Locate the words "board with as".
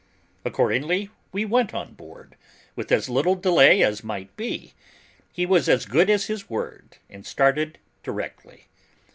1.93-3.07